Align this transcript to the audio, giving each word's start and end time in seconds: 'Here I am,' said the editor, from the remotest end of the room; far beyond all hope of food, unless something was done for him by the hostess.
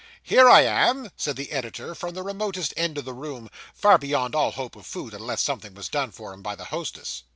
'Here 0.23 0.49
I 0.49 0.61
am,' 0.63 1.11
said 1.15 1.35
the 1.35 1.51
editor, 1.51 1.93
from 1.93 2.15
the 2.15 2.23
remotest 2.23 2.73
end 2.75 2.97
of 2.97 3.05
the 3.05 3.13
room; 3.13 3.51
far 3.75 3.99
beyond 3.99 4.33
all 4.33 4.49
hope 4.53 4.75
of 4.75 4.87
food, 4.87 5.13
unless 5.13 5.43
something 5.43 5.75
was 5.75 5.89
done 5.89 6.09
for 6.11 6.33
him 6.33 6.41
by 6.41 6.55
the 6.55 6.65
hostess. 6.65 7.21